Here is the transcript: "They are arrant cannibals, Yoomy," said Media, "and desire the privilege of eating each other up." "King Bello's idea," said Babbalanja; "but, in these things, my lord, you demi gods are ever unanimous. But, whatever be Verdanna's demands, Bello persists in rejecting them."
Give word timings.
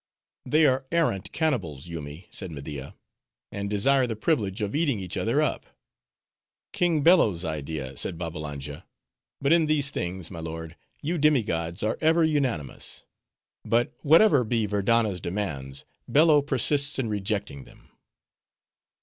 "They 0.47 0.65
are 0.65 0.83
arrant 0.91 1.31
cannibals, 1.31 1.85
Yoomy," 1.85 2.27
said 2.31 2.49
Media, 2.49 2.95
"and 3.51 3.69
desire 3.69 4.07
the 4.07 4.15
privilege 4.15 4.59
of 4.59 4.73
eating 4.75 4.99
each 4.99 5.15
other 5.15 5.43
up." 5.43 5.67
"King 6.73 7.03
Bello's 7.03 7.45
idea," 7.45 7.95
said 7.95 8.17
Babbalanja; 8.17 8.87
"but, 9.41 9.53
in 9.53 9.67
these 9.67 9.91
things, 9.91 10.31
my 10.31 10.39
lord, 10.39 10.75
you 11.03 11.19
demi 11.19 11.43
gods 11.43 11.83
are 11.83 11.99
ever 12.01 12.23
unanimous. 12.23 13.03
But, 13.63 13.93
whatever 14.01 14.43
be 14.43 14.65
Verdanna's 14.65 15.21
demands, 15.21 15.85
Bello 16.07 16.41
persists 16.41 16.97
in 16.97 17.07
rejecting 17.07 17.65
them." 17.65 17.89